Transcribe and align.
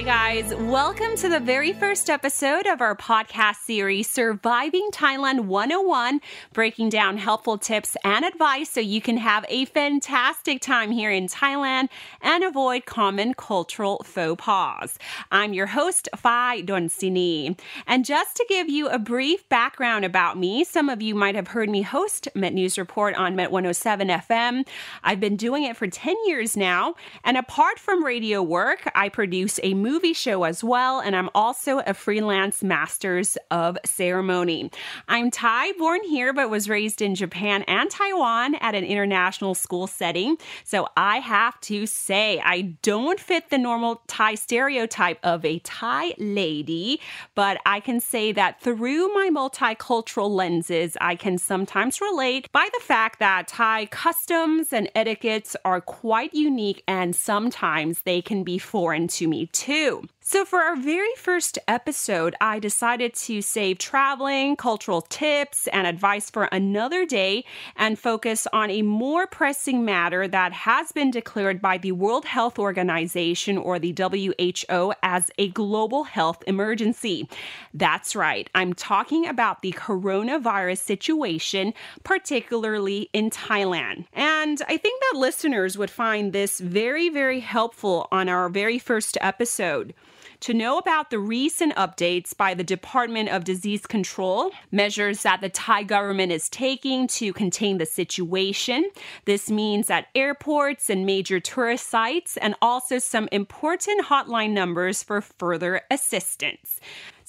Hi, 0.00 0.06
guys. 0.40 0.54
Welcome 0.54 1.14
to 1.16 1.28
the 1.28 1.40
very 1.40 1.74
first 1.74 2.08
episode 2.08 2.66
of 2.66 2.80
our 2.80 2.96
podcast 2.96 3.56
series, 3.56 4.08
Surviving 4.08 4.88
Thailand 4.94 5.40
101, 5.40 6.22
breaking 6.54 6.88
down 6.88 7.18
helpful 7.18 7.58
tips 7.58 7.98
and 8.02 8.24
advice 8.24 8.70
so 8.70 8.80
you 8.80 9.02
can 9.02 9.18
have 9.18 9.44
a 9.50 9.66
fantastic 9.66 10.62
time 10.62 10.90
here 10.90 11.10
in 11.10 11.26
Thailand 11.26 11.90
and 12.22 12.42
avoid 12.42 12.86
common 12.86 13.34
cultural 13.34 14.02
faux 14.02 14.42
pas. 14.42 14.98
I'm 15.30 15.52
your 15.52 15.66
host, 15.66 16.08
Fai 16.16 16.62
Donsini. 16.62 17.60
And 17.86 18.02
just 18.06 18.36
to 18.36 18.46
give 18.48 18.70
you 18.70 18.88
a 18.88 18.98
brief 18.98 19.46
background 19.50 20.06
about 20.06 20.38
me, 20.38 20.64
some 20.64 20.88
of 20.88 21.02
you 21.02 21.14
might 21.14 21.34
have 21.34 21.48
heard 21.48 21.68
me 21.68 21.82
host 21.82 22.26
Met 22.34 22.54
News 22.54 22.78
Report 22.78 23.14
on 23.16 23.36
Met 23.36 23.52
107 23.52 24.08
FM. 24.08 24.66
I've 25.04 25.20
been 25.20 25.36
doing 25.36 25.64
it 25.64 25.76
for 25.76 25.88
10 25.88 26.16
years 26.24 26.56
now. 26.56 26.94
And 27.22 27.36
apart 27.36 27.78
from 27.78 28.02
radio 28.02 28.42
work, 28.42 28.90
I 28.94 29.10
produce 29.10 29.60
a 29.62 29.74
movie 29.74 29.89
show 30.20 30.44
as 30.44 30.62
well, 30.62 31.00
and 31.00 31.16
I'm 31.16 31.30
also 31.34 31.78
a 31.80 31.94
freelance 31.94 32.62
master's 32.62 33.36
of 33.50 33.76
ceremony. 33.84 34.70
I'm 35.08 35.30
Thai, 35.30 35.72
born 35.72 36.02
here, 36.04 36.32
but 36.32 36.50
was 36.50 36.68
raised 36.68 37.02
in 37.02 37.14
Japan 37.14 37.62
and 37.64 37.90
Taiwan 37.90 38.54
at 38.56 38.74
an 38.74 38.84
international 38.84 39.54
school 39.54 39.86
setting. 39.86 40.36
So 40.64 40.88
I 40.96 41.18
have 41.18 41.60
to 41.62 41.86
say, 41.86 42.40
I 42.44 42.76
don't 42.82 43.18
fit 43.18 43.50
the 43.50 43.58
normal 43.58 44.02
Thai 44.06 44.34
stereotype 44.34 45.18
of 45.22 45.44
a 45.44 45.58
Thai 45.60 46.14
lady, 46.18 47.00
but 47.34 47.58
I 47.66 47.80
can 47.80 48.00
say 48.00 48.32
that 48.32 48.60
through 48.60 49.08
my 49.14 49.30
multicultural 49.32 50.30
lenses, 50.30 50.96
I 51.00 51.16
can 51.16 51.38
sometimes 51.38 52.00
relate 52.00 52.50
by 52.52 52.68
the 52.72 52.84
fact 52.84 53.18
that 53.18 53.48
Thai 53.48 53.86
customs 53.86 54.72
and 54.72 54.90
etiquettes 54.94 55.56
are 55.64 55.80
quite 55.80 56.34
unique 56.34 56.82
and 56.86 57.16
sometimes 57.16 58.02
they 58.02 58.20
can 58.22 58.44
be 58.44 58.58
foreign 58.58 59.08
to 59.08 59.26
me 59.26 59.46
too 59.46 59.79
too. 59.80 60.02
So, 60.22 60.44
for 60.44 60.60
our 60.60 60.76
very 60.76 61.14
first 61.16 61.58
episode, 61.66 62.36
I 62.42 62.58
decided 62.58 63.14
to 63.14 63.40
save 63.40 63.78
traveling, 63.78 64.54
cultural 64.54 65.00
tips, 65.00 65.66
and 65.68 65.86
advice 65.86 66.28
for 66.28 66.44
another 66.52 67.06
day 67.06 67.46
and 67.74 67.98
focus 67.98 68.46
on 68.52 68.70
a 68.70 68.82
more 68.82 69.26
pressing 69.26 69.82
matter 69.82 70.28
that 70.28 70.52
has 70.52 70.92
been 70.92 71.10
declared 71.10 71.62
by 71.62 71.78
the 71.78 71.92
World 71.92 72.26
Health 72.26 72.58
Organization 72.58 73.56
or 73.56 73.78
the 73.78 73.94
WHO 73.96 74.92
as 75.02 75.30
a 75.38 75.48
global 75.48 76.04
health 76.04 76.44
emergency. 76.46 77.26
That's 77.72 78.14
right, 78.14 78.50
I'm 78.54 78.74
talking 78.74 79.26
about 79.26 79.62
the 79.62 79.72
coronavirus 79.72 80.78
situation, 80.78 81.72
particularly 82.04 83.08
in 83.14 83.30
Thailand. 83.30 84.04
And 84.12 84.60
I 84.68 84.76
think 84.76 85.00
that 85.00 85.18
listeners 85.18 85.78
would 85.78 85.90
find 85.90 86.34
this 86.34 86.60
very, 86.60 87.08
very 87.08 87.40
helpful 87.40 88.06
on 88.12 88.28
our 88.28 88.50
very 88.50 88.78
first 88.78 89.16
episode 89.22 89.94
to 90.40 90.54
know 90.54 90.78
about 90.78 91.10
the 91.10 91.18
recent 91.18 91.74
updates 91.76 92.36
by 92.36 92.54
the 92.54 92.64
Department 92.64 93.28
of 93.28 93.44
Disease 93.44 93.86
Control, 93.86 94.50
measures 94.72 95.22
that 95.22 95.40
the 95.40 95.48
Thai 95.48 95.82
government 95.82 96.32
is 96.32 96.48
taking 96.48 97.06
to 97.08 97.32
contain 97.32 97.78
the 97.78 97.86
situation. 97.86 98.90
This 99.26 99.50
means 99.50 99.90
at 99.90 100.08
airports 100.14 100.88
and 100.88 101.04
major 101.04 101.40
tourist 101.40 101.88
sites, 101.88 102.36
and 102.38 102.54
also 102.62 102.98
some 102.98 103.28
important 103.32 104.06
hotline 104.06 104.50
numbers 104.50 105.02
for 105.02 105.20
further 105.20 105.82
assistance. 105.90 106.80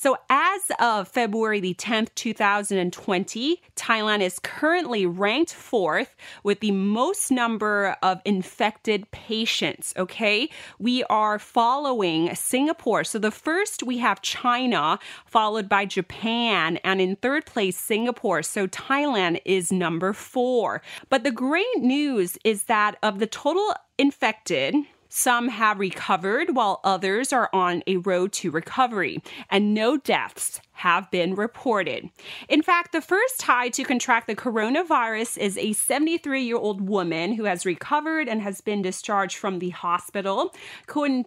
So, 0.01 0.17
as 0.31 0.63
of 0.79 1.09
February 1.09 1.59
the 1.59 1.75
10th, 1.75 2.15
2020, 2.15 3.61
Thailand 3.75 4.21
is 4.21 4.39
currently 4.39 5.05
ranked 5.05 5.53
fourth 5.53 6.15
with 6.43 6.59
the 6.59 6.71
most 6.71 7.29
number 7.29 7.95
of 8.01 8.19
infected 8.25 9.11
patients. 9.11 9.93
Okay. 9.95 10.49
We 10.79 11.03
are 11.03 11.37
following 11.37 12.33
Singapore. 12.33 13.03
So, 13.03 13.19
the 13.19 13.29
first 13.29 13.83
we 13.83 13.99
have 13.99 14.23
China, 14.23 14.97
followed 15.27 15.69
by 15.69 15.85
Japan, 15.85 16.77
and 16.77 16.99
in 16.99 17.17
third 17.17 17.45
place, 17.45 17.77
Singapore. 17.77 18.41
So, 18.41 18.65
Thailand 18.65 19.39
is 19.45 19.71
number 19.71 20.13
four. 20.13 20.81
But 21.09 21.23
the 21.23 21.31
great 21.31 21.77
news 21.77 22.39
is 22.43 22.63
that 22.63 22.97
of 23.03 23.19
the 23.19 23.27
total 23.27 23.75
infected, 23.99 24.73
some 25.13 25.49
have 25.49 25.77
recovered 25.77 26.55
while 26.55 26.79
others 26.85 27.33
are 27.33 27.49
on 27.51 27.83
a 27.85 27.97
road 27.97 28.31
to 28.31 28.49
recovery, 28.49 29.21
and 29.49 29.73
no 29.73 29.97
deaths 29.97 30.61
have 30.81 31.11
been 31.11 31.35
reported. 31.35 32.09
In 32.49 32.63
fact, 32.63 32.91
the 32.91 33.01
first 33.01 33.39
Thai 33.39 33.69
to 33.69 33.83
contract 33.83 34.25
the 34.25 34.35
coronavirus 34.35 35.37
is 35.37 35.55
a 35.55 35.73
73 35.73 36.41
year 36.41 36.57
old 36.57 36.81
woman 36.81 37.33
who 37.33 37.43
has 37.43 37.67
recovered 37.67 38.27
and 38.27 38.41
has 38.41 38.61
been 38.61 38.81
discharged 38.81 39.37
from 39.37 39.59
the 39.59 39.69
hospital. 39.69 40.55
Kun 40.87 41.23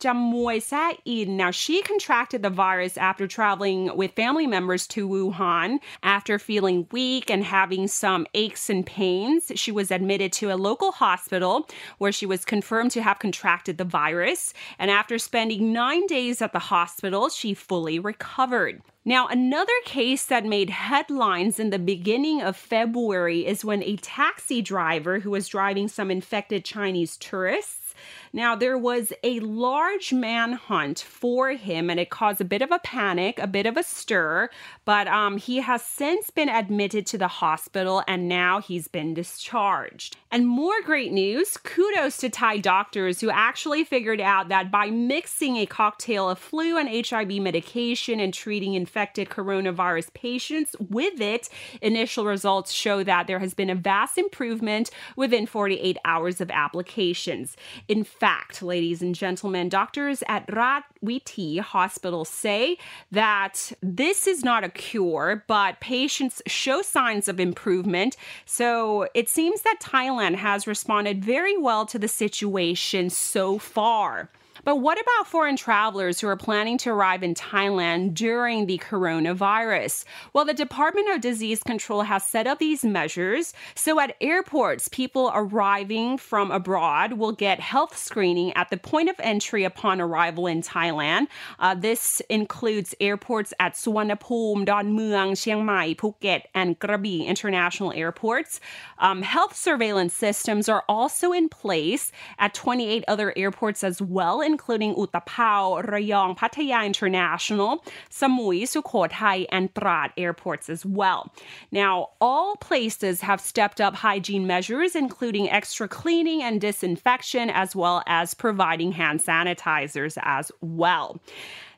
In. 1.04 1.37
Now, 1.37 1.50
she 1.53 1.82
contracted 1.82 2.42
the 2.42 2.50
virus 2.50 2.98
after 2.98 3.28
traveling 3.28 3.97
with 3.97 4.12
family 4.12 4.48
members 4.48 4.88
to 4.88 5.09
Wuhan. 5.09 5.78
After 6.03 6.41
feeling 6.41 6.88
weak 6.91 7.31
and 7.31 7.44
having 7.44 7.86
some 7.86 8.26
aches 8.34 8.69
and 8.69 8.84
pains, 8.84 9.53
she 9.54 9.71
was 9.71 9.92
admitted 9.92 10.32
to 10.32 10.53
a 10.53 10.56
local 10.56 10.91
hospital 10.91 11.69
where 11.98 12.12
she 12.12 12.26
was 12.26 12.44
confirmed 12.44 12.91
to 12.92 13.03
have 13.03 13.21
contracted 13.21 13.78
the 13.78 13.84
virus. 13.84 14.53
And 14.81 14.91
after 14.91 15.16
spending 15.16 15.72
nine 15.72 16.09
days 16.09 16.42
at 16.42 16.53
the 16.53 16.59
hospital, 16.59 17.28
she 17.28 17.54
fully 17.54 18.00
recovered. 18.00 18.82
Now, 19.06 19.26
another 19.26 19.72
case 19.84 20.25
that 20.26 20.47
made 20.47 20.70
headlines 20.70 21.60
in 21.60 21.69
the 21.69 21.78
beginning 21.78 22.41
of 22.41 22.56
February 22.56 23.44
is 23.44 23.65
when 23.65 23.82
a 23.82 23.97
taxi 23.97 24.62
driver 24.62 25.19
who 25.19 25.31
was 25.31 25.47
driving 25.47 25.88
some 25.88 26.10
infected 26.10 26.65
Chinese 26.65 27.19
tourists 27.19 27.84
now, 28.32 28.56
there 28.56 28.78
was 28.78 29.12
a 29.22 29.41
large 29.41 30.12
manhunt 30.12 30.99
for 30.99 31.50
him, 31.50 31.91
and 31.91 32.00
it 32.00 32.10
caused 32.10 32.41
a 32.41 32.44
bit 32.44 32.62
of 32.62 32.72
a 32.72 32.78
panic, 32.81 33.38
a 33.38 33.47
bit 33.47 33.66
of 33.66 33.77
a 33.77 33.82
stir, 33.82 34.50
but 34.84 35.06
um, 35.06 35.38
he 35.38 35.59
has 35.60 35.82
since 35.82 36.31
been 36.31 36.49
admitted 36.49 37.06
to 37.06 37.19
the 37.19 37.28
hospital 37.28 38.03
and 38.06 38.28
now 38.28 38.60
he's 38.60 38.88
been 38.88 39.15
discharged. 39.15 40.16
And 40.31 40.47
more 40.47 40.83
great 40.83 41.12
news 41.12 41.56
kudos 41.56 42.16
to 42.19 42.28
Thai 42.28 42.59
doctors 42.59 43.21
who 43.21 43.31
actually 43.31 43.84
figured 43.84 44.21
out 44.21 44.49
that 44.49 44.71
by 44.71 44.91
mixing 44.91 45.56
a 45.56 45.66
cocktail 45.66 46.28
of 46.28 46.38
flu 46.38 46.77
and 46.77 47.06
HIV 47.06 47.31
medication 47.41 48.19
and 48.21 48.34
treating 48.34 48.75
infected 48.75 49.28
coronavirus 49.28 50.12
patients 50.12 50.75
with 50.78 51.21
it, 51.21 51.49
initial 51.81 52.25
results 52.25 52.72
show 52.72 53.04
that 53.04 53.27
there 53.27 53.38
has 53.38 53.54
been 53.54 53.71
a 53.71 53.75
vast 53.75 54.19
improvement 54.19 54.91
within 55.16 55.47
48 55.47 55.97
hours 56.04 56.41
of 56.41 56.50
applications. 56.50 57.56
In 57.87 58.03
fact, 58.03 58.62
ladies 58.62 59.03
and 59.03 59.15
gentlemen, 59.15 59.69
doctors 59.69 60.22
at 60.27 60.47
Rajavithi 60.47 61.61
Hospital 61.61 62.25
say 62.25 62.78
that 63.12 63.72
this 63.83 64.27
is 64.27 64.43
not 64.43 64.65
a 64.65 64.71
cure, 64.71 65.45
but 65.47 65.81
patients 65.81 66.41
show 66.47 66.81
signs 66.81 67.28
of 67.28 67.39
improvement. 67.39 68.17
So 68.47 69.06
it 69.12 69.28
seems 69.28 69.62
that 69.62 69.81
Thailand 69.83 70.37
has 70.37 70.67
responded 70.67 71.22
very 71.22 71.59
well 71.59 71.84
to 71.87 71.99
the 71.99 72.09
situation 72.09 73.11
so 73.11 73.59
far. 73.59 74.31
But 74.65 74.77
what 74.77 74.99
about 74.99 75.27
foreign 75.27 75.57
travelers 75.57 76.21
who 76.21 76.29
are 76.29 76.37
planning 76.37 76.79
to 76.79 76.91
arrive 76.91 77.23
in 77.23 77.35
Thailand 77.35 78.15
during 78.15 78.65
the 78.65 78.79
coronavirus? 78.79 80.05
Well, 80.33 80.47
the 80.47 80.55
Department 80.55 81.11
of 81.15 81.21
Disease 81.21 81.63
Control 81.63 82.03
has 82.03 82.25
set 82.25 82.47
up 82.47 82.59
these 82.59 82.83
measures. 82.83 83.53
So 83.75 84.01
at 84.01 84.16
airports, 84.22 84.89
people 84.89 85.31
arriving 85.34 86.16
from 86.16 86.51
abroad 86.51 87.15
will 87.15 87.33
get 87.33 87.61
health 87.61 87.97
screening 87.97 88.55
at 88.55 88.71
the 88.71 88.78
point 88.78 89.11
of 89.11 89.16
entry 89.19 89.65
upon 89.65 90.01
arrival 90.01 90.47
in 90.47 90.63
Thailand. 90.63 91.27
Uh, 91.59 91.75
this 91.75 92.22
includes 92.31 92.95
airports 93.01 93.53
at 93.60 93.75
Suvarnabhumi, 93.75 94.65
Don 94.65 94.97
Mueang, 94.97 95.37
Chiang 95.37 95.67
Mai, 95.67 95.93
Phuket, 95.93 96.45
and 96.55 96.78
Krabi 96.78 97.27
international 97.27 97.93
airports. 97.93 98.60
Um, 98.99 99.21
health 99.21 99.55
surveillance 99.55 100.15
systems 100.15 100.71
are 100.71 100.84
also 100.89 101.33
in 101.33 101.51
place 101.51 102.13
at 102.39 102.55
28 102.55 103.05
other 103.07 103.34
airports 103.37 103.84
as 103.84 104.01
well 104.01 104.41
including 104.54 104.95
Utapao, 104.95 105.84
Rayong, 105.84 106.36
Pattaya 106.39 106.86
International, 106.86 107.84
Samui, 108.09 108.62
Sukhothai, 108.62 109.47
and 109.51 109.74
Trat 109.74 110.12
airports 110.16 110.71
as 110.71 110.86
well. 110.86 111.33
Now, 111.72 112.10
all 112.21 112.54
places 112.56 113.21
have 113.22 113.41
stepped 113.41 113.80
up 113.80 113.95
hygiene 113.97 114.47
measures, 114.47 114.95
including 114.95 115.51
extra 115.51 115.89
cleaning 115.89 116.41
and 116.41 116.60
disinfection, 116.60 117.51
as 117.51 117.74
well 117.74 118.04
as 118.06 118.33
providing 118.34 118.92
hand 118.92 119.18
sanitizers 119.21 120.16
as 120.22 120.53
well. 120.60 121.21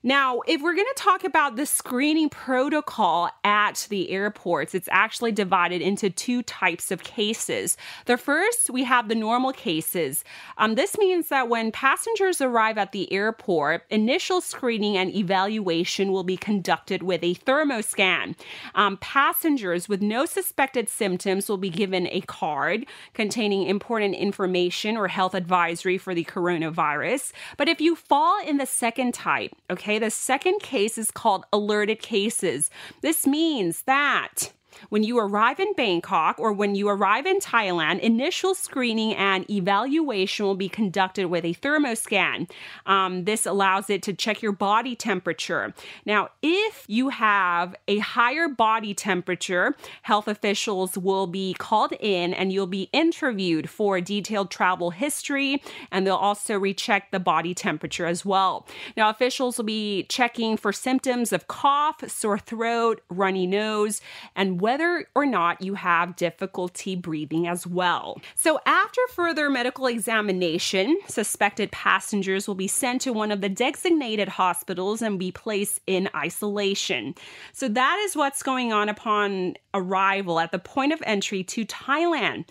Now, 0.06 0.40
if 0.46 0.62
we're 0.62 0.76
going 0.76 0.86
to 0.86 1.02
talk 1.02 1.24
about 1.24 1.56
the 1.56 1.66
screening 1.66 2.28
protocol 2.28 3.28
at 3.42 3.88
the 3.90 4.12
airports, 4.12 4.72
it's 4.72 4.88
actually 4.92 5.32
divided 5.32 5.82
into 5.82 6.10
two 6.10 6.44
types 6.44 6.92
of 6.92 7.02
cases. 7.02 7.76
The 8.04 8.16
first, 8.16 8.70
we 8.70 8.84
have 8.84 9.08
the 9.08 9.16
normal 9.16 9.52
cases. 9.52 10.22
Um, 10.58 10.76
this 10.76 10.96
means 10.96 11.26
that 11.30 11.48
when 11.48 11.72
passengers 11.72 12.40
arrive 12.40 12.78
at 12.78 12.92
the 12.92 13.12
airport, 13.12 13.82
initial 13.90 14.40
screening 14.40 14.96
and 14.96 15.12
evaluation 15.12 16.12
will 16.12 16.22
be 16.22 16.36
conducted 16.36 17.02
with 17.02 17.24
a 17.24 17.34
thermoscan. 17.34 18.36
Um, 18.76 18.98
passengers 18.98 19.88
with 19.88 20.02
no 20.02 20.24
suspected 20.24 20.88
symptoms 20.88 21.48
will 21.48 21.58
be 21.58 21.68
given 21.68 22.06
a 22.12 22.20
card 22.20 22.86
containing 23.12 23.66
important 23.66 24.14
information 24.14 24.96
or 24.96 25.08
health 25.08 25.34
advisory 25.34 25.98
for 25.98 26.14
the 26.14 26.22
coronavirus. 26.22 27.32
But 27.56 27.68
if 27.68 27.80
you 27.80 27.96
fall 27.96 28.40
in 28.46 28.58
the 28.58 28.66
second 28.66 29.12
type, 29.12 29.50
okay, 29.68 29.95
Okay, 29.95 29.95
the 29.98 30.10
second 30.10 30.60
case 30.60 30.98
is 30.98 31.10
called 31.10 31.44
alerted 31.52 32.00
cases. 32.00 32.70
This 33.02 33.26
means 33.26 33.82
that 33.82 34.52
when 34.88 35.02
you 35.02 35.18
arrive 35.18 35.60
in 35.60 35.72
Bangkok 35.74 36.38
or 36.38 36.52
when 36.52 36.74
you 36.74 36.88
arrive 36.88 37.26
in 37.26 37.38
Thailand, 37.38 38.00
initial 38.00 38.54
screening 38.54 39.14
and 39.14 39.48
evaluation 39.50 40.46
will 40.46 40.54
be 40.54 40.68
conducted 40.68 41.26
with 41.26 41.44
a 41.44 41.54
thermoscan. 41.54 42.50
Um, 42.86 43.24
this 43.24 43.46
allows 43.46 43.90
it 43.90 44.02
to 44.04 44.12
check 44.12 44.42
your 44.42 44.52
body 44.52 44.94
temperature. 44.94 45.74
Now, 46.04 46.30
if 46.42 46.84
you 46.88 47.10
have 47.10 47.74
a 47.88 47.98
higher 47.98 48.48
body 48.48 48.94
temperature, 48.94 49.74
health 50.02 50.28
officials 50.28 50.96
will 50.98 51.26
be 51.26 51.54
called 51.54 51.92
in 52.00 52.34
and 52.34 52.52
you'll 52.52 52.66
be 52.66 52.88
interviewed 52.92 53.68
for 53.68 54.00
detailed 54.00 54.50
travel 54.50 54.90
history, 54.90 55.62
and 55.90 56.06
they'll 56.06 56.14
also 56.14 56.58
recheck 56.58 57.10
the 57.10 57.20
body 57.20 57.54
temperature 57.54 58.06
as 58.06 58.24
well. 58.24 58.66
Now, 58.96 59.10
officials 59.10 59.58
will 59.58 59.64
be 59.64 60.04
checking 60.04 60.56
for 60.56 60.72
symptoms 60.72 61.32
of 61.32 61.48
cough, 61.48 62.08
sore 62.08 62.38
throat, 62.38 63.02
runny 63.08 63.46
nose, 63.46 64.00
and 64.34 64.60
whether 64.66 65.06
or 65.14 65.24
not 65.24 65.62
you 65.62 65.74
have 65.74 66.16
difficulty 66.16 66.96
breathing 66.96 67.46
as 67.46 67.68
well. 67.68 68.20
So, 68.34 68.58
after 68.66 69.00
further 69.14 69.48
medical 69.48 69.86
examination, 69.86 70.98
suspected 71.06 71.70
passengers 71.70 72.48
will 72.48 72.56
be 72.56 72.66
sent 72.66 73.02
to 73.02 73.12
one 73.12 73.30
of 73.30 73.42
the 73.42 73.48
designated 73.48 74.28
hospitals 74.28 75.02
and 75.02 75.20
be 75.20 75.30
placed 75.30 75.82
in 75.86 76.10
isolation. 76.16 77.14
So, 77.52 77.68
that 77.68 77.96
is 78.06 78.16
what's 78.16 78.42
going 78.42 78.72
on 78.72 78.88
upon 78.88 79.54
arrival 79.76 80.40
at 80.40 80.52
the 80.52 80.58
point 80.58 80.92
of 80.92 81.02
entry 81.06 81.44
to 81.44 81.64
Thailand. 81.64 82.46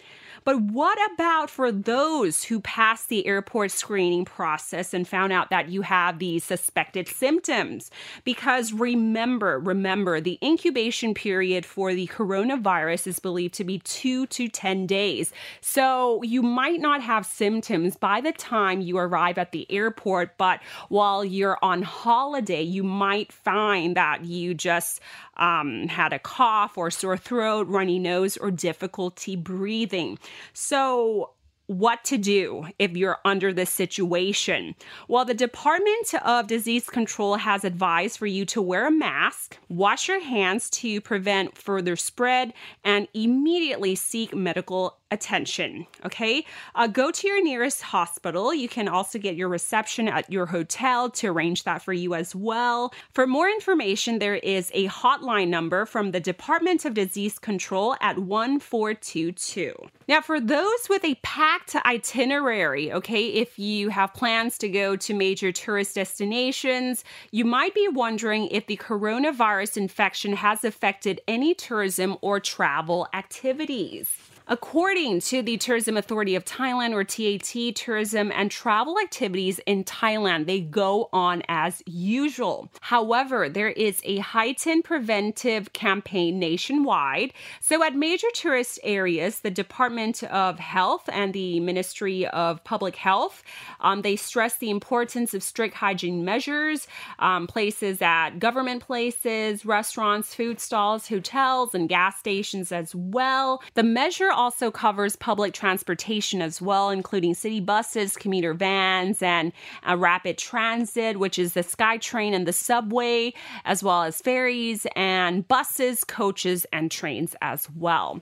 But 0.46 0.62
what 0.62 1.00
about 1.14 1.50
for 1.50 1.72
those 1.72 2.44
who 2.44 2.60
passed 2.60 3.10
the 3.10 3.26
airport 3.26 3.72
screening 3.72 4.26
process 4.26 4.94
and 4.94 5.08
found 5.08 5.34
out 5.34 5.50
that 5.50 5.70
you 5.70 5.82
have 5.82 6.20
these 6.20 6.44
suspected 6.44 7.08
symptoms? 7.08 7.90
Because 8.24 8.72
remember, 8.72 9.60
remember, 9.60 10.22
the 10.22 10.38
incubation 10.44 11.16
period 11.16 11.66
for 11.66 11.96
the 11.96 12.06
coronavirus 12.08 13.08
is 13.08 13.18
believed 13.18 13.56
to 13.56 13.64
be 13.64 13.80
two 13.80 14.28
to 14.28 14.48
10 14.48 14.86
days. 14.86 15.34
So 15.62 16.22
you 16.22 16.44
might 16.44 16.80
not 16.80 17.02
have 17.02 17.26
symptoms 17.26 17.98
by 17.98 18.22
the 18.22 18.32
time 18.32 18.82
you 18.82 19.00
arrive 19.00 19.40
at 19.40 19.52
the 19.52 19.66
airport, 19.72 20.38
but 20.38 20.60
while 20.90 21.26
you're 21.26 21.58
on 21.64 21.82
holiday, 21.82 22.62
you 22.62 22.84
might 22.84 23.32
find 23.32 23.98
that 23.98 24.26
you 24.26 24.54
just 24.54 25.02
um, 25.38 25.88
had 25.88 26.14
a 26.14 26.20
cough 26.20 26.78
or 26.78 26.92
sore 26.92 27.15
throat, 27.18 27.68
runny 27.68 28.00
nose, 28.00 28.38
or 28.38 28.52
difficulty 28.52 29.36
breathing. 29.36 30.20
So, 30.54 31.32
what 31.68 32.04
to 32.04 32.18
do 32.18 32.68
if 32.78 32.96
you're 32.96 33.18
under 33.26 33.52
this 33.52 33.70
situation. 33.70 34.76
Well, 35.08 35.26
the 35.26 35.34
Department 35.34 36.14
of 36.24 36.48
Disease 36.48 36.90
Control 36.90 37.38
has 37.38 37.64
advised 37.64 38.18
for 38.18 38.28
you 38.28 38.46
to 38.46 38.62
wear 38.62 38.88
a 38.88 38.92
mask, 38.92 39.58
wash 39.68 40.08
your 40.08 40.22
hands 40.22 40.70
to 40.72 41.02
prevent 41.02 41.58
further 41.58 41.96
spread, 41.96 42.54
and 42.84 43.08
immediately 43.14 43.96
seek 43.96 44.36
medical 44.36 45.00
attention. 45.12 45.86
Okay, 46.06 46.46
uh, 46.74 46.88
go 46.88 47.12
to 47.12 47.28
your 47.28 47.44
nearest 47.44 47.82
hospital. 47.82 48.54
You 48.54 48.68
can 48.68 48.88
also 48.88 49.20
get 49.20 49.36
your 49.36 49.50
reception 49.50 50.08
at 50.08 50.32
your 50.32 50.48
hotel 50.48 51.10
to 51.12 51.28
arrange 51.28 51.64
that 51.64 51.82
for 51.82 51.94
you 51.94 52.16
as 52.16 52.36
well. 52.36 52.94
For 53.14 53.28
more 53.28 53.48
information, 53.48 54.20
there 54.20 54.36
is 54.36 54.72
a 54.74 54.88
hotline 54.88 55.50
number 55.50 55.86
from 55.86 56.12
the 56.12 56.20
Department 56.20 56.86
of 56.86 56.96
Disease 56.96 57.38
Control 57.38 57.96
at 58.02 58.18
1422. 58.18 59.74
Now, 60.08 60.22
for 60.22 60.40
those 60.40 60.90
with 60.90 61.06
a 61.06 61.16
packed 61.24 61.76
itinerary, 61.86 62.92
okay, 62.92 63.28
if 63.28 63.60
you 63.60 63.90
have 63.90 64.14
plans 64.14 64.58
to 64.60 64.70
go 64.70 64.96
to 64.96 65.14
major 65.14 65.52
tourist 65.52 65.96
destinations, 65.96 67.04
you 67.32 67.46
might 67.46 67.76
be 67.76 67.88
wondering 67.88 68.48
if 68.48 68.66
the 68.66 68.78
coronavirus 68.78 69.78
infection 69.78 70.34
has 70.34 70.64
affected 70.64 71.22
any 71.28 71.54
tourism 71.54 72.18
or 72.22 72.40
travel 72.40 73.08
activities. 73.14 74.10
According 74.48 75.22
to 75.22 75.42
the 75.42 75.58
Tourism 75.58 75.98
Authority 75.98 76.36
of 76.36 76.46
Thailand 76.46 76.94
or 76.94 77.04
TAT, 77.04 77.76
tourism 77.76 78.32
and 78.32 78.52
travel 78.52 79.00
activities 79.00 79.60
in 79.66 79.84
Thailand, 79.84 80.46
they 80.46 80.62
go 80.62 81.10
on 81.12 81.42
as 81.48 81.82
usual. 81.88 82.70
However, 82.82 83.50
there 83.50 83.70
is 83.70 84.02
a 84.04 84.20
heightened 84.20 84.84
preventive 84.84 85.74
campaign 85.74 86.38
nationwide. 86.38 87.34
So 87.60 87.84
at 87.84 87.96
major 87.96 88.28
tourist 88.36 88.78
areas, 88.84 89.40
the 89.40 89.50
Department 89.50 90.22
of 90.26 90.60
Health 90.60 91.10
and 91.12 91.34
the 91.34 91.60
Ministry 91.60 92.28
of 92.28 92.64
Public 92.64 92.98
Health, 92.98 93.42
um, 93.80 94.04
they 94.04 94.16
stress 94.16 94.58
the 94.58 94.70
importance 94.70 95.34
of 95.34 95.42
strict 95.42 95.74
hygiene 95.74 96.24
measures. 96.24 96.88
Um, 97.18 97.48
places 97.48 98.00
at 98.00 98.38
government 98.38 98.84
places, 98.84 99.66
restaurants, 99.66 100.36
food 100.36 100.60
stalls, 100.60 101.08
hotels, 101.08 101.74
and 101.74 101.90
gas 101.90 102.20
stations 102.20 102.72
as 102.72 102.94
well. 102.94 103.64
The 103.74 103.82
measure 103.82 104.35
also 104.36 104.70
covers 104.70 105.16
public 105.16 105.54
transportation 105.54 106.42
as 106.42 106.62
well, 106.62 106.90
including 106.90 107.34
city 107.34 107.60
buses, 107.60 108.16
commuter 108.16 108.54
vans, 108.54 109.22
and 109.22 109.52
uh, 109.88 109.98
rapid 109.98 110.38
transit, 110.38 111.18
which 111.18 111.40
is 111.40 111.54
the 111.54 111.62
SkyTrain 111.62 112.34
and 112.34 112.48
the 112.48 112.54
subway, 112.54 113.34
as 113.64 113.82
well 113.82 114.04
as 114.04 114.22
ferries 114.22 114.86
and 114.96 115.48
buses, 115.48 116.04
coaches, 116.04 116.66
and 116.72 116.92
trains 116.92 117.36
as 117.42 117.70
well. 117.76 118.22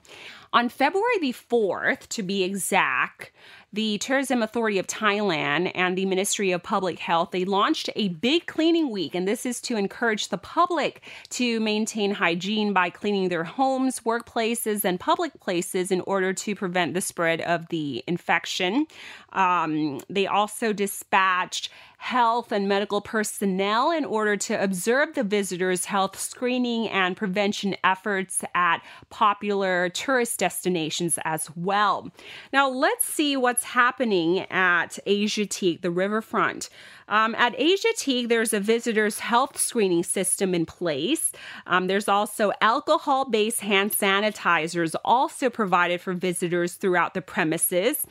On 0.54 0.70
February 0.70 1.18
the 1.20 1.34
4th, 1.34 2.08
to 2.10 2.22
be 2.22 2.44
exact, 2.44 3.32
the 3.74 3.98
Tourism 3.98 4.44
Authority 4.44 4.78
of 4.78 4.86
Thailand 4.86 5.72
and 5.74 5.98
the 5.98 6.06
Ministry 6.06 6.52
of 6.52 6.62
Public 6.62 7.00
Health, 7.00 7.32
they 7.32 7.44
launched 7.44 7.90
a 7.96 8.10
big 8.10 8.46
cleaning 8.46 8.92
week, 8.92 9.16
and 9.16 9.28
this 9.28 9.48
is 9.48 9.60
to 9.62 9.76
encourage 9.76 10.30
the 10.30 10.38
public 10.38 11.02
to 11.32 11.60
maintain 11.60 12.12
hygiene 12.12 12.72
by 12.72 12.92
cleaning 12.92 13.30
their 13.30 13.44
homes, 13.44 14.02
workplaces, 14.02 14.86
and 14.86 15.00
public 15.00 15.40
places 15.40 15.92
in 15.92 16.02
order 16.02 16.34
to 16.34 16.56
prevent 16.56 16.94
the 16.94 17.02
spread 17.02 17.42
of 17.42 17.68
the 17.70 18.04
infection. 18.06 18.86
Um, 19.32 20.02
they 20.08 20.28
also 20.28 20.72
dispatched 20.72 21.72
health 22.04 22.52
and 22.52 22.68
medical 22.68 23.00
personnel 23.00 23.90
in 23.90 24.04
order 24.04 24.36
to 24.36 24.62
observe 24.62 25.14
the 25.14 25.24
visitors' 25.24 25.86
health 25.86 26.20
screening 26.20 26.90
and 26.90 27.16
prevention 27.16 27.78
efforts 27.82 28.44
at 28.54 28.80
popular 29.10 29.88
tourist 29.88 30.38
destinations 30.38 31.18
as 31.24 31.50
well. 31.56 32.12
Now, 32.52 32.70
let's 32.70 33.06
see 33.06 33.38
what's 33.38 33.64
happening 33.64 34.40
at 34.52 35.00
Asiatique, 35.08 35.80
the 35.82 35.92
riverfront. 35.92 36.70
Um, 37.14 37.36
at 37.36 37.56
Asiatique, 37.60 38.28
there's 38.28 38.54
a 38.54 38.60
visitor's 38.60 39.20
health 39.20 39.60
screening 39.60 40.04
system 40.04 40.56
in 40.56 40.66
place. 40.66 41.32
Um, 41.68 41.86
there's 41.86 42.08
also 42.08 42.52
alcohol 42.60 43.26
based 43.26 43.62
hand 43.62 43.92
sanitizers 43.92 44.96
also 45.06 45.52
provided 45.52 46.02
for 46.02 46.14
visitors 46.14 46.74
throughout 46.74 47.14
the 47.14 47.22
premises. 47.22 48.08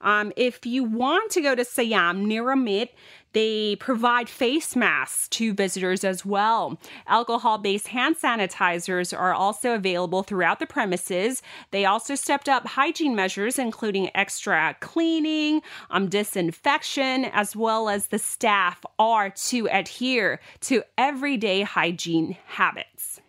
Um, 0.00 0.32
if 0.36 0.64
you 0.64 0.84
want 0.84 1.32
to 1.32 1.42
go 1.42 1.54
to 1.54 1.64
Siam 1.66 2.26
Niramit, 2.26 2.90
they 3.36 3.76
provide 3.76 4.30
face 4.30 4.74
masks 4.74 5.28
to 5.28 5.52
visitors 5.52 6.04
as 6.04 6.24
well. 6.24 6.80
Alcohol 7.06 7.58
based 7.58 7.88
hand 7.88 8.16
sanitizers 8.16 9.14
are 9.14 9.34
also 9.34 9.74
available 9.74 10.22
throughout 10.22 10.58
the 10.58 10.64
premises. 10.66 11.42
They 11.70 11.84
also 11.84 12.14
stepped 12.14 12.48
up 12.48 12.66
hygiene 12.66 13.14
measures, 13.14 13.58
including 13.58 14.10
extra 14.14 14.74
cleaning, 14.80 15.60
um, 15.90 16.08
disinfection, 16.08 17.26
as 17.26 17.54
well 17.54 17.90
as 17.90 18.06
the 18.06 18.18
staff 18.18 18.45
are 18.98 19.30
to 19.30 19.68
adhere 19.70 20.40
to 20.60 20.82
everyday 20.96 21.62
hygiene 21.62 22.36
habits. 22.46 23.20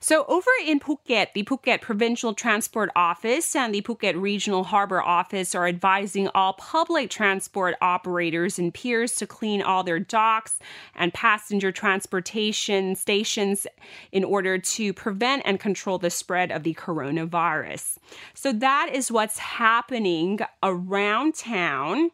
So, 0.00 0.24
over 0.26 0.50
in 0.66 0.80
Phuket, 0.80 1.32
the 1.34 1.44
Phuket 1.44 1.80
Provincial 1.80 2.34
Transport 2.34 2.90
Office 2.96 3.54
and 3.54 3.74
the 3.74 3.82
Phuket 3.82 4.20
Regional 4.20 4.64
Harbor 4.64 5.02
Office 5.02 5.54
are 5.54 5.66
advising 5.66 6.28
all 6.34 6.54
public 6.54 7.10
transport 7.10 7.76
operators 7.80 8.58
and 8.58 8.72
piers 8.72 9.14
to 9.16 9.26
clean 9.26 9.62
all 9.62 9.82
their 9.82 9.98
docks 9.98 10.58
and 10.94 11.12
passenger 11.14 11.72
transportation 11.72 12.94
stations 12.94 13.66
in 14.12 14.24
order 14.24 14.58
to 14.58 14.92
prevent 14.92 15.42
and 15.44 15.60
control 15.60 15.98
the 15.98 16.10
spread 16.10 16.50
of 16.50 16.62
the 16.62 16.74
coronavirus. 16.74 17.98
So, 18.34 18.52
that 18.52 18.90
is 18.92 19.10
what's 19.10 19.38
happening 19.38 20.40
around 20.62 21.34
town. 21.34 22.10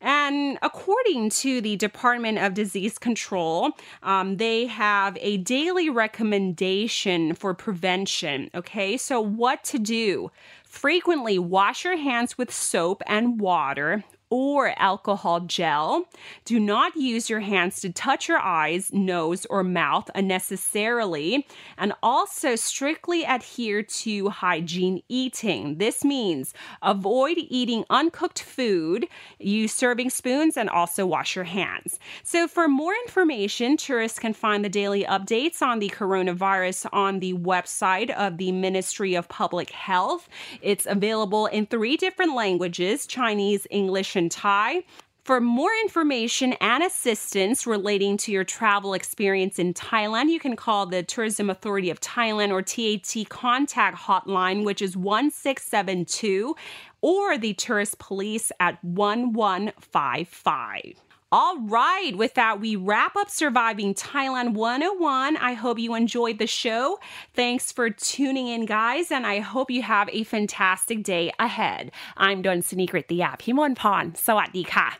And 0.00 0.58
according 0.62 1.30
to 1.30 1.60
the 1.60 1.76
Department 1.76 2.38
of 2.38 2.54
Disease 2.54 2.98
Control, 2.98 3.72
um, 4.02 4.38
they 4.38 4.66
have 4.66 5.18
a 5.20 5.36
daily 5.38 5.90
recommendation 5.90 7.34
for 7.34 7.52
prevention. 7.52 8.50
Okay, 8.54 8.96
so 8.96 9.20
what 9.20 9.62
to 9.64 9.78
do? 9.78 10.30
Frequently 10.70 11.36
wash 11.36 11.84
your 11.84 11.96
hands 11.96 12.38
with 12.38 12.54
soap 12.54 13.02
and 13.08 13.40
water 13.40 14.04
or 14.30 14.72
alcohol 14.78 15.40
gel. 15.40 16.04
Do 16.44 16.60
not 16.60 16.96
use 16.96 17.28
your 17.28 17.40
hands 17.40 17.80
to 17.80 17.90
touch 17.90 18.28
your 18.28 18.38
eyes, 18.38 18.92
nose, 18.92 19.44
or 19.46 19.64
mouth 19.64 20.08
unnecessarily. 20.14 21.46
And 21.76 21.92
also 22.00 22.54
strictly 22.54 23.24
adhere 23.24 23.82
to 23.82 24.28
hygiene 24.28 25.02
eating. 25.08 25.78
This 25.78 26.04
means 26.04 26.54
avoid 26.80 27.38
eating 27.38 27.84
uncooked 27.90 28.40
food, 28.40 29.08
use 29.40 29.74
serving 29.74 30.10
spoons, 30.10 30.56
and 30.56 30.70
also 30.70 31.04
wash 31.04 31.34
your 31.34 31.44
hands. 31.44 31.98
So, 32.22 32.46
for 32.46 32.68
more 32.68 32.94
information, 33.04 33.76
tourists 33.76 34.20
can 34.20 34.32
find 34.32 34.64
the 34.64 34.68
daily 34.68 35.04
updates 35.04 35.60
on 35.60 35.80
the 35.80 35.90
coronavirus 35.90 36.88
on 36.92 37.18
the 37.18 37.32
website 37.34 38.10
of 38.10 38.38
the 38.38 38.52
Ministry 38.52 39.16
of 39.16 39.28
Public 39.28 39.70
Health. 39.70 40.28
It's 40.62 40.86
available 40.86 41.46
in 41.46 41.66
three 41.66 41.96
different 41.96 42.34
languages 42.34 43.06
Chinese, 43.06 43.66
English, 43.70 44.16
and 44.16 44.30
Thai. 44.30 44.84
For 45.24 45.40
more 45.40 45.70
information 45.82 46.54
and 46.54 46.82
assistance 46.82 47.66
relating 47.66 48.16
to 48.18 48.32
your 48.32 48.44
travel 48.44 48.94
experience 48.94 49.58
in 49.58 49.74
Thailand, 49.74 50.30
you 50.30 50.40
can 50.40 50.56
call 50.56 50.86
the 50.86 51.02
Tourism 51.02 51.50
Authority 51.50 51.90
of 51.90 52.00
Thailand 52.00 52.50
or 52.50 52.62
TAT 52.62 53.28
contact 53.28 53.98
hotline, 53.98 54.64
which 54.64 54.80
is 54.80 54.96
1672, 54.96 56.56
or 57.02 57.36
the 57.38 57.52
Tourist 57.54 57.98
Police 57.98 58.50
at 58.60 58.82
1155. 58.82 60.94
All 61.32 61.60
right, 61.60 62.10
with 62.16 62.34
that, 62.34 62.58
we 62.58 62.74
wrap 62.74 63.14
up 63.14 63.30
Surviving 63.30 63.94
Thailand 63.94 64.54
101. 64.54 65.36
I 65.36 65.52
hope 65.52 65.78
you 65.78 65.94
enjoyed 65.94 66.40
the 66.40 66.48
show. 66.48 66.98
Thanks 67.34 67.70
for 67.70 67.88
tuning 67.88 68.48
in, 68.48 68.66
guys, 68.66 69.12
and 69.12 69.24
I 69.24 69.38
hope 69.38 69.70
you 69.70 69.82
have 69.82 70.08
a 70.08 70.24
fantastic 70.24 71.04
day 71.04 71.30
ahead. 71.38 71.92
I'm 72.16 72.42
Don 72.42 72.62
Sunikrit, 72.62 73.06
the 73.06 73.22
app. 73.22 73.42
Himon 73.42 73.76
Pon. 73.76 74.10
Sawadee 74.14 74.66
ka. 74.66 74.98